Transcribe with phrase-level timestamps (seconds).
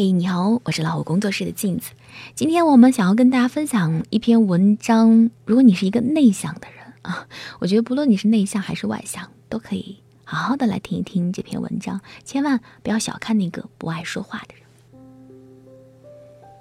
[0.00, 1.90] 嘿，你好，我是老虎工作室的镜子。
[2.36, 5.28] 今天我们想要跟大家分享一篇文章。
[5.44, 7.26] 如果你是一个内向的人啊，
[7.58, 12.00] 我觉得不论你是内向还是外向，都可以好好的来听一听这篇文章。
[12.24, 15.02] 千万不要小看那个不爱说话的人。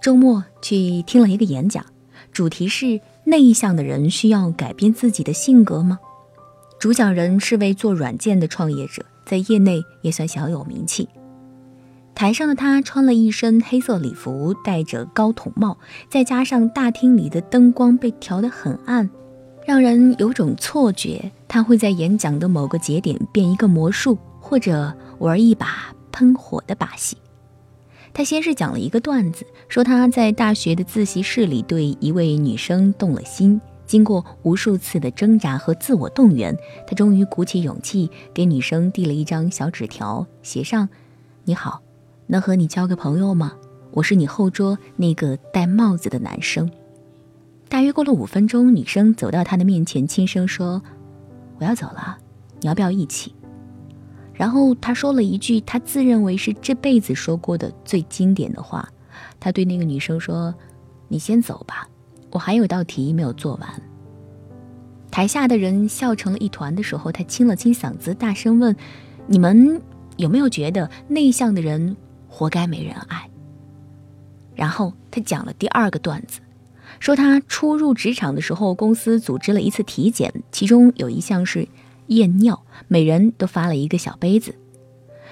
[0.01, 1.85] 周末去听了一个演讲，
[2.31, 5.99] 主题是内向的人需要改变自己的性格吗？
[6.79, 11.07] 主讲人是位做软件的创业者，在业内也算小有名气。
[12.17, 15.77] 台上的他穿了一身黑色礼服，戴着高筒帽，
[16.09, 19.07] 再加上大厅里的灯光被调得很暗，
[19.67, 27.15] 让人有种错觉他会在演讲的某个节点变一个魔术，或者玩一把喷火的把戏。
[28.15, 36.57] 他先是讲了一个段子，说他在大学的自习室里对一位女生动了心，经过无数次的挣扎和自我动员，
[36.87, 40.89] 他终于鼓起勇气给女生递了一张小纸条，写上
[41.45, 41.79] ：“你好。”
[42.27, 43.53] 能和你交个朋友吗？
[43.91, 46.69] 我是你后桌那个戴帽子的男生。
[47.69, 50.81] 大约过了五分钟，女生走到他的面前，轻声说
[51.57, 52.17] ：“我要走了，
[52.59, 53.33] 你要不要一起？”
[54.33, 58.87] 然后他说了一句他自认为是这辈子说过的最经典的话。
[59.39, 60.53] 他对那个女生说
[61.07, 61.87] ：“你先走吧，
[62.31, 63.69] 我还有道题没有做完。”
[65.09, 68.75] 台下的人笑成了一团的时候，他清了清嗓子，大声问
[69.25, 69.81] ：“你们
[70.17, 71.95] 有没有觉得内向的人？”
[72.37, 73.27] 活该没人爱。
[74.53, 76.39] 然后他讲了第二个段子，
[76.99, 81.67] 说他初入职场的时候，公司组织了一次体检，其中有一项是
[82.07, 84.53] 验尿，每人都发了一个小杯子。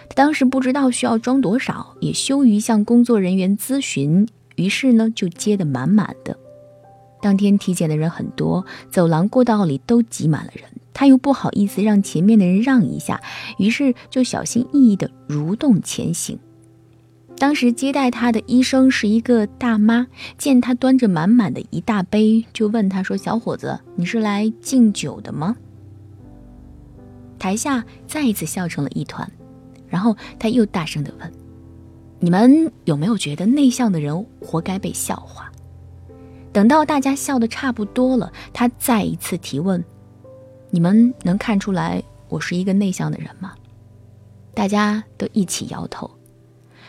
[0.09, 6.35] 他当时不知道需要装多少，也羞于向工作人员咨询，于是呢就接得满满的。
[7.21, 13.21] 当天体检的人很多，走廊过道里都挤满了人，他又不好意思让前面的人让一下，
[13.59, 16.37] 于是就小心翼翼地蠕动前行。
[17.37, 25.55] 当时接待他的医生是一个大妈，见他端着满满的一大杯，就问他说：“小伙子，你是来敬酒的吗？”
[27.37, 29.29] 台下再一次笑成了一团，
[29.87, 31.31] 然后他又大声的问
[32.19, 35.51] ：“你们有没有觉得内向的人活该被笑话？”
[36.53, 39.83] 等到大家笑得差不多了，他再一次提问
[40.71, 43.53] ：“你们能看出来我是一个内向的人吗？”
[44.55, 46.09] 大家都一起摇头。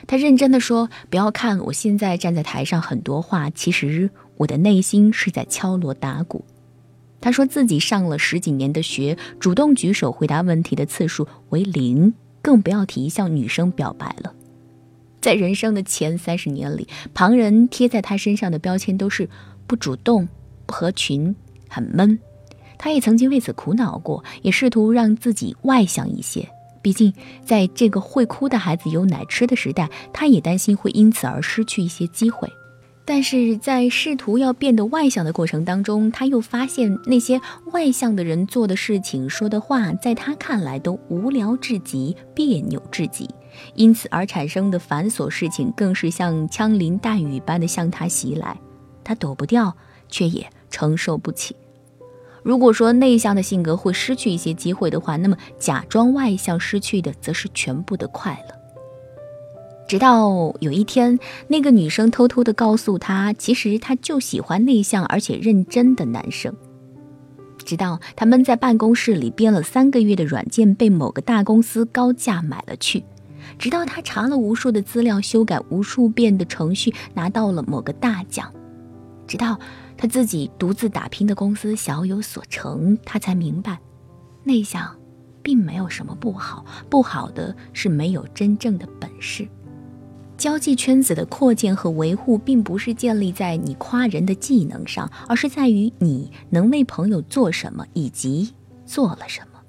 [0.07, 6.45] 他认真的说：“不要看我现在站在台上很多话，其实我的内心是在敲锣打鼓。”
[7.21, 14.33] 他说自己上了十几年的学，主动举手回答问题的次数为零，更不要提向女生表白了。
[15.21, 19.29] 在人生的前三十年里，旁人贴在他身上的标签都是
[19.67, 20.29] 不主动、
[20.67, 21.35] 不合群、
[21.69, 22.17] 很闷。
[22.79, 26.49] 他也曾经为此苦恼过，也试图让自己外向一些。
[26.87, 27.13] 毕竟，
[27.45, 32.49] 在这个会哭的孩子有奶吃的时代，他也担心会因此而失去一些机会。
[33.05, 37.41] 但是在试图要变得外向的过程当中，他又发现那些
[37.73, 43.29] 外向的人做的事情、说的话，在他看来都无聊至极、别扭至极，
[43.75, 48.57] 因此而产生的繁琐事情，更是像枪林弹雨般的向他袭来，
[49.03, 49.77] 他躲不掉，
[50.09, 51.57] 却也承受不起。
[52.47, 58.55] 如果说内向的性格会失去一些机会的话，那么假装外向失去的则是全部的快乐。
[59.89, 61.19] 直到有一天，
[61.49, 66.55] 那个女生偷偷的告诉他，其实他就喜欢内向而且认真的男生。
[67.65, 73.03] 直到他们在办公室里编了三个月的软件被某个大公司高价买了去，
[73.59, 78.53] 直到他查了无数的资料，修改无数遍的程序，拿到了某个大奖，
[79.27, 79.59] 直到。
[79.97, 83.79] 他自己独自打拼的公司小有所成，他才明白，
[84.45, 84.97] 内向
[85.43, 89.49] 并没有什么不好，不好的是没有真正的本事。
[90.37, 98.53] 交际圈子的扩建和维护，并不是建立在你夸人的技能上，而是在于你能为朋友做什么，以及
[98.85, 99.61] 做了什么。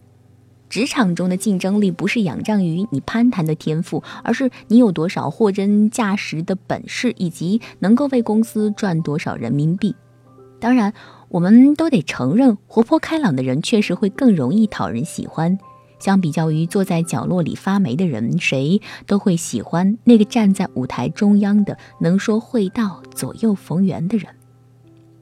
[0.67, 9.95] 职场中的竞争力不是仰仗于你攀谈的天赋，而是你有多少货真价实的本事，以及能够为公司赚多少人民币。
[10.59, 10.93] 当然，
[11.29, 15.57] 我们都得承认，活泼开朗的人确实会更容易讨人喜欢。
[15.99, 24.27] 相比较于坐在角落里发霉的人，谁都会喜欢那个站在舞台中央的、能说会道、左右逢源的人。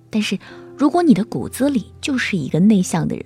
[0.09, 0.37] 但是，
[0.77, 3.23] 如果你的骨子里就是一个内向的人，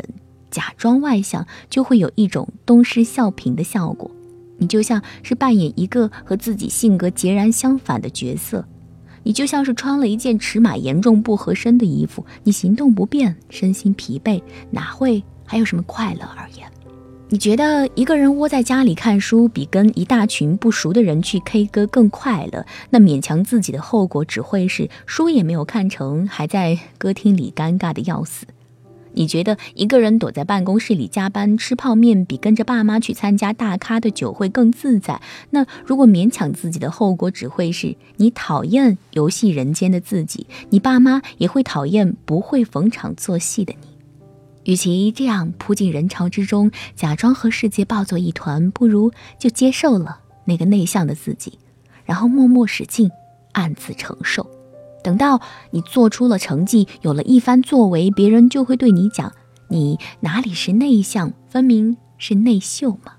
[0.51, 4.09] 假装外向就会有一种东施效颦的效果。
[4.57, 8.65] 你就像是扮演一个和自己性格截然相反的角色。
[9.29, 14.41] 你就像是穿了一件尺码严重不合身的衣服，你行动不便，身心疲惫，
[14.71, 16.67] 哪会还有什么快乐而言？
[17.27, 22.65] 你觉得一个人窝在家里看书，比跟一大群不熟的人去 K 歌更快乐？
[22.89, 28.47] 那勉强自己的后果只会是书也没有看成，还在歌厅里尴尬的要死。
[29.19, 35.21] 你觉得一个人躲在办公室里加班吃泡面，比跟着爸妈去参加大咖的酒会更自在？
[35.49, 43.89] 那如果勉强自己的后果只会是你讨厌游戏人间的自己，你爸妈也会讨厌不会逢场作戏的你。
[44.71, 51.59] 与其这样扑进人潮之中，假装和世界抱作一团，不如就接受了那个内向的自己，
[52.05, 53.11] 然后默默使劲，
[53.51, 54.49] 暗自承受。
[55.03, 55.39] 等到
[55.71, 59.31] 你做出了成绩，有了一番作为，别人就会对你讲
[59.69, 63.13] ：“你哪里是内向，分明是内秀嘛。”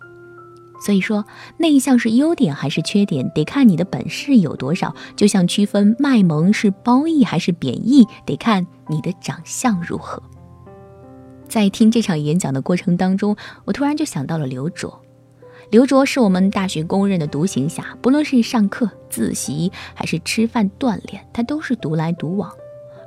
[0.82, 1.26] 所以说，
[1.58, 4.94] 内向是优点还是缺点，得看你的本事有多少。
[5.14, 10.22] 就像区分卖萌是褒义还是贬义，得看你的长相如何。
[11.46, 13.36] 在听这场演讲的过程当中，
[13.66, 15.02] 我突然就想到了刘卓。
[15.70, 22.52] 刘卓是我们大学公认的独行侠，不论是上课、自习还是吃饭、锻炼，他都是独来独往。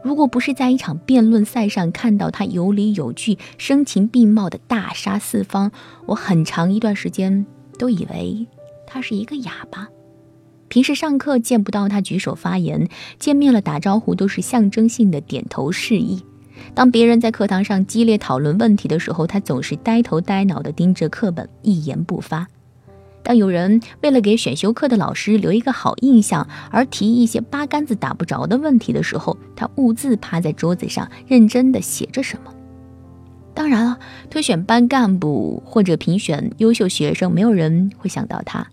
[0.01, 5.71] 如果不是在一场辩论赛上看到他有理有据、声情并茂的大杀四方，
[6.05, 7.45] 我很长一段时间
[7.77, 8.47] 都以为
[8.87, 9.89] 他是一个哑巴。
[10.69, 12.87] 平时上课见不到他举手发言，
[13.19, 16.23] 见面了打招呼都是象征性的点头示意。
[16.73, 22.47] 当别人在课堂上激烈讨论问题的时候，他总是呆头呆脑地盯着课本，一言不发。
[23.21, 32.53] 当有人为了给选修课的老师留一个好印象而提一些八竿子打不着的问题的时候，他兀自趴在桌子上，认真地写着什么。
[33.53, 33.99] 当然了，
[34.29, 38.67] 推选班干部或者评选优秀学生，没有人会想到他。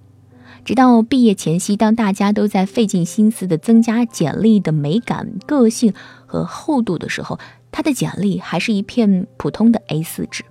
[0.64, 5.94] 直到毕业前夕，当大家都在费尽心思地增加简历的美感、个性
[6.26, 7.38] 和厚度的时候，
[7.72, 10.44] 他的简历还是一片普通的 A4 纸。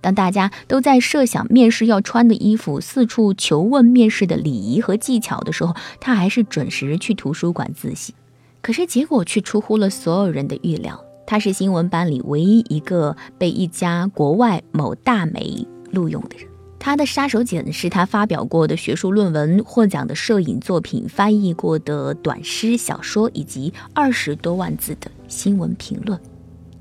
[0.00, 8.14] 当大家都在设想面试要穿的衣服，四处求问面试的礼仪和技巧的时候，他还是准时去图书馆自习。
[8.60, 16.48] 可是结果却出乎了所有人的预料，他是新闻班里唯一一个被一家国外某大媒录用的人。
[16.88, 26.18] 他的杀手锏是他发表过的学术论文、获奖的摄影作品、翻译过的短诗小说，以及二十多万字的新闻评论。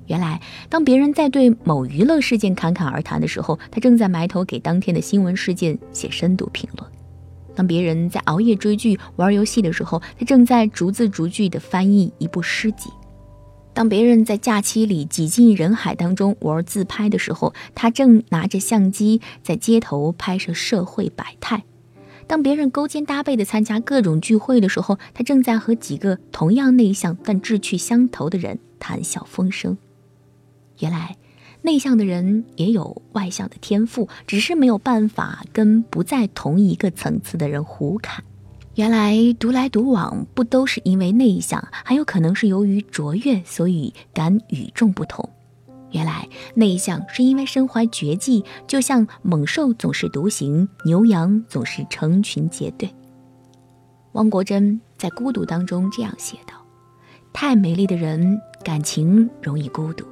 [0.05, 6.89] 原来，当别人在对某娱乐事件侃侃而谈的时候，他正在埋头给当天的新闻事件写深度评论；
[7.53, 12.89] 当别人在熬夜追剧、玩游戏的时候，他正在逐字逐句地翻译一部诗集。
[13.77, 21.59] 当别人在假期里挤进人海当中玩自拍的时候，他正拿着相机在街头拍摄社会百态；
[22.25, 29.77] 当别人勾肩搭背的参加各种聚会的时候，他正在和几个同样内向但志趣相投的人谈笑风生。
[30.79, 31.15] 原来，
[31.61, 38.23] 内向的人也有外向的天赋，只是没有办法跟不在同一个层次的人胡侃。
[38.77, 45.27] 原来独来独往不都是因为内向，还有可能是由于卓越，所以敢与众不同。
[45.89, 52.93] 原来内向是因为身怀绝技，就像猛兽总是独行，牛羊总是成群结队。
[54.11, 56.53] 汪国真在《孤独》当中这样写道
[57.33, 60.05] ：“太美丽的人，感情容易孤独；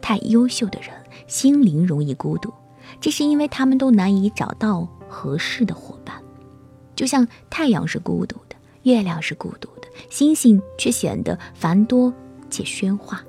[0.00, 0.90] 太优秀的人，
[1.28, 2.52] 心灵容易孤独。
[3.00, 6.20] 这是因为他们都难以找到合适的伙伴。”
[6.94, 12.12] 就像太阳是孤独的，月亮是孤独的，星星却显得繁多
[12.50, 13.22] 且喧哗。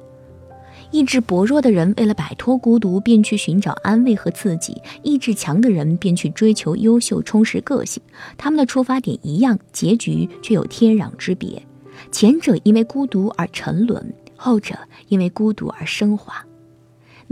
[0.91, 8.03] 意志薄弱的人为了摆脱孤独，便去寻找安慰和刺激；意志强的人便去追求优秀，充实个性。
[8.37, 11.65] 他们的出发点一样，结局却有天壤之别。
[12.11, 14.77] 前者因为孤独而沉沦，后者
[15.07, 16.45] 因为孤独而升华。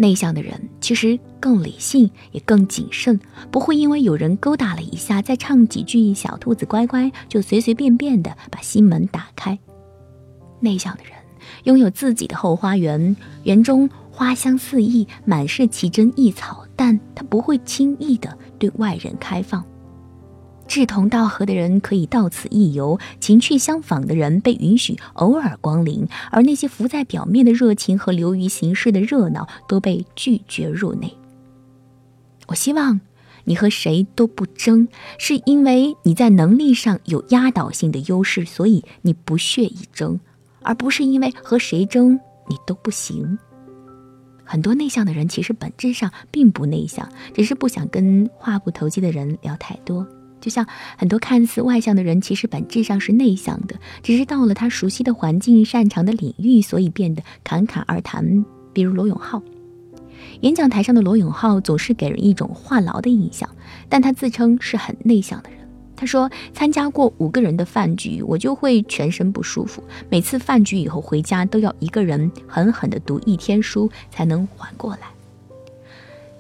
[0.01, 3.19] 内向的人其实更理性，也更谨慎，
[3.51, 9.59] 不会因为有人勾搭了一下，再唱几句“小兔子乖乖”，就随随便便的把心门打开。
[10.59, 11.13] 内向的人
[11.65, 19.63] 拥有自己的后花园，园中花香四溢，满是奇珍异草，但他不会轻易的对外人开放。
[20.71, 31.13] 志同道合的人可以到此一游，情趣相仿的人被允许偶尔光临，而那些浮在表面的热情和流于形式的热闹都被拒绝入内。
[32.47, 33.01] 我希望
[33.43, 34.87] 你和谁都不争，
[35.17, 40.17] 是因为你在能力上有压倒性的优势，所以你不屑一争，
[40.61, 43.37] 而不是因为和谁争你都不行。
[44.45, 50.07] 很多内向的人其实本质上并不内向，只是不想跟话不投机的人聊太多。
[50.41, 50.65] 就像
[50.97, 58.43] 很多看似外向的人，其实本质上是内向的，只是到了他熟悉的环境、擅长的领域，所以变得侃侃而谈。
[58.73, 59.41] 比如罗永浩，
[60.41, 63.49] 演讲台上的罗永浩总是给人一种话痨的印象，
[63.87, 65.59] 但他自称是很内向的人。
[65.95, 69.83] 他说：“参加过五个人的饭局，我就会全身不舒服。
[70.09, 75.01] 每次饭局以后回家，都要一个人狠狠地读一天书才能缓过来。”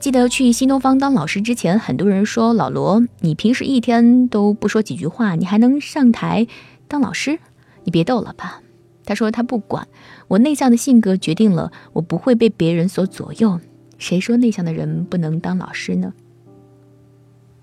[0.01, 6.47] 记得去新东方当老师之前，很多人说：“老罗，你平时一天都不说几句话，你还能上台
[6.87, 7.37] 当老师？
[7.83, 8.63] 你别逗了吧。”
[9.05, 9.87] 他说：“他不管，
[10.27, 13.59] 我内向的性格决定了我不会被别人所左右。
[13.99, 16.13] 谁说内向的人不能当老师呢？”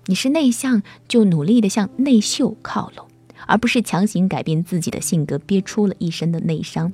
[0.07, 3.05] 你是内向，就努力的向内秀靠拢，
[3.47, 6.93] 而不是强行改变自己的性格，憋出了一身的内伤。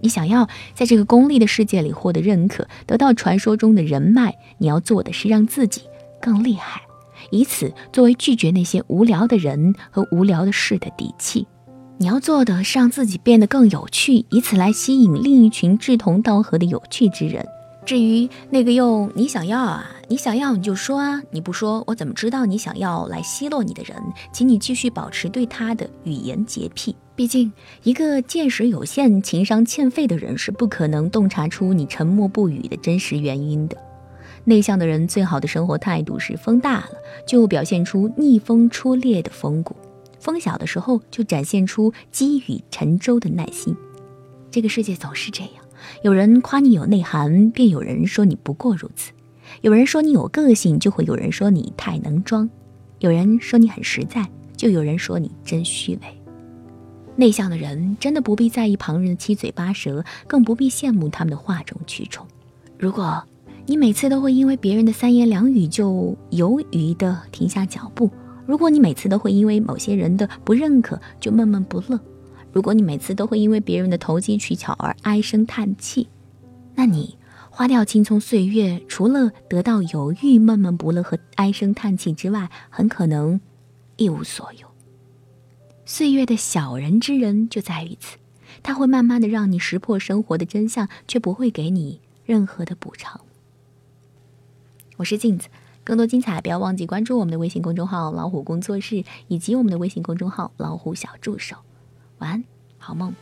[0.00, 5.82] 你想要在这个功利的世界里获得认可，得到传说中的人脉，你要做的是让自己
[6.20, 6.82] 更厉害，
[7.30, 11.46] 以此作为拒绝那些无聊的人和无聊的事的底气。
[11.98, 17.46] 你要做的是让自己变得更有趣，以此来吸引另一群志同道合的有趣之人。
[17.84, 23.96] 至于那个用你想要啊，你想要你就说啊，你不说我怎么知道你想要来奚落你的人？
[24.32, 26.96] 请你继续保持对他的语言洁癖。
[27.20, 33.76] 毕竟，一个见识有限、情商欠费的人是不可能洞察出你沉默不语的真实原因的。
[34.44, 36.92] 内向的人最好的生活态度是：风大了
[37.26, 39.76] 就表现出逆风出猎的风骨，
[40.18, 43.76] 风小的时候就展现出积雨沉舟的耐心。
[44.50, 45.52] 这个世界总是这样。
[46.02, 49.12] 有人夸你有内涵，便有人说你不过如此；
[49.60, 52.48] 有人说你有个性，就会有人说你太能装；
[53.00, 56.19] 有人说你很实在，就有人说你真虚伪。
[57.20, 62.26] 内向的人真的不必在意旁人的七嘴八舌，更不必羡慕他们的哗众取宠。
[62.78, 63.22] 如果
[63.66, 68.10] 你每次都会因为别人的三言两语就犹豫地停下脚步，
[68.46, 72.00] 如果你每次都会因为某些人的不认可就闷闷不乐，
[72.54, 76.08] 如果你每次都会因为别人的投机取巧而唉声叹气，
[76.74, 77.18] 那你
[77.50, 83.38] 花掉青葱岁月，除了得到犹豫、闷闷不乐和唉声叹气之外，很可能
[83.98, 84.69] 一无所有。
[85.92, 88.16] 岁月的小人之人就在于此，
[88.62, 93.20] 他会慢慢的让你识破生活的真相，却不会给你任何的补偿。
[94.98, 95.48] 我是镜子，
[95.82, 101.56] 更多精彩不要忘记关注我们的微信公众号“老虎工作室”以及我们的微信公众号“老虎小助手”。
[102.18, 102.44] 晚安，
[102.78, 103.12] 好梦。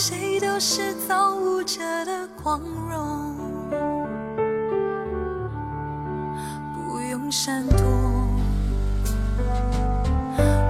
[0.00, 3.34] 谁都是造物者的光荣。
[6.72, 7.76] 不用闪躲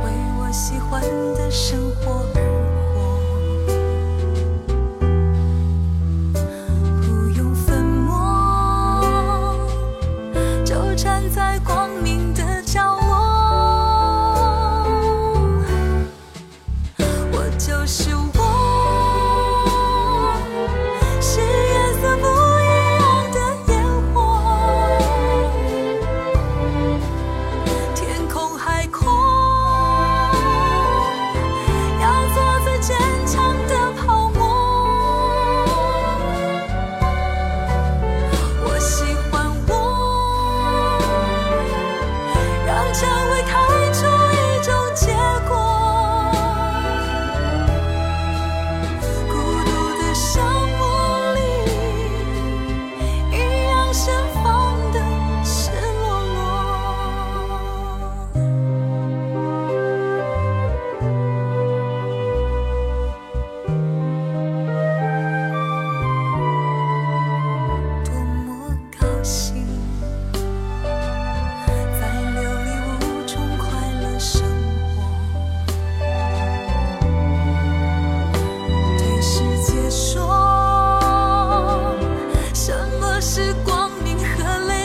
[0.02, 1.02] 为我喜欢
[1.34, 1.87] 的生
[83.20, 84.77] 是光明和泪